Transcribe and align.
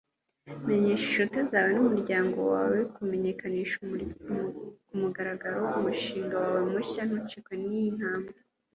menyesha 0.67 1.05
inshuti 1.07 1.37
zawe 1.49 1.69
n'umuryango 1.75 2.39
wawe 2.51 2.79
kumenyekanisha 2.93 3.75
kumugaragaro 4.87 5.61
umushinga 5.77 6.35
wawe 6.43 6.61
mushya. 6.73 7.01
ntucikwe 7.09 7.53
n'iyi 7.63 7.91
ntambwe 7.97 8.35